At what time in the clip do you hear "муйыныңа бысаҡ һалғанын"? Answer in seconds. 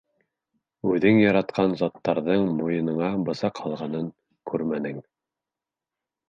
2.61-4.09